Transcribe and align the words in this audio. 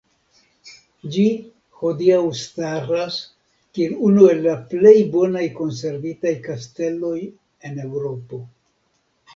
Ĝi 1.15 1.25
hodiaŭ 1.81 2.21
staras 2.39 3.19
kiel 3.77 3.93
unu 4.09 4.25
el 4.31 4.43
la 4.49 4.57
plej 4.73 4.95
bonaj 5.19 5.45
konservitaj 5.61 6.35
kasteloj 6.51 7.17
en 7.71 7.81
Eŭropo. 7.89 8.47